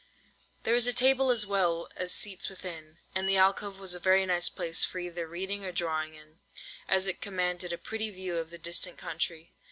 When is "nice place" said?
4.25-4.83